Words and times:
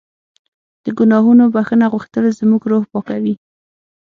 د 0.83 0.85
ګناهونو 0.97 1.43
بښنه 1.53 1.85
غوښتل 1.93 2.25
زموږ 2.39 2.61
روح 2.71 2.83
پاکوي. 2.91 3.35